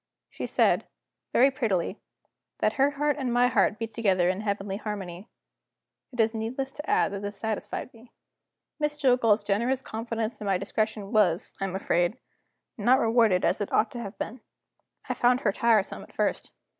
She 0.31 0.47
said, 0.47 0.87
very 1.31 1.51
prettily, 1.51 1.99
that 2.57 2.73
her 2.73 2.89
heart 2.97 3.17
and 3.19 3.31
my 3.31 3.45
heart 3.49 3.77
beat 3.77 3.93
together 3.93 4.29
in 4.29 4.41
heavenly 4.41 4.77
harmony. 4.77 5.27
It 6.11 6.19
is 6.19 6.33
needless 6.33 6.71
to 6.71 6.89
add 6.89 7.11
that 7.11 7.21
this 7.21 7.37
satisfied 7.37 7.93
me. 7.93 8.11
Miss 8.79 8.97
Jillgall's 8.97 9.43
generous 9.43 9.83
confidence 9.83 10.41
in 10.41 10.47
my 10.47 10.57
discretion 10.57 11.11
was, 11.11 11.53
I 11.61 11.65
am 11.65 11.75
afraid, 11.75 12.17
not 12.79 12.97
rewarded 12.99 13.45
as 13.45 13.61
it 13.61 13.71
ought 13.71 13.91
to 13.91 13.99
have 14.01 14.17
been. 14.17 14.41
I 15.07 15.13
found 15.13 15.41
her 15.41 15.51
tiresome 15.51 16.01
at 16.01 16.13
first. 16.15 16.49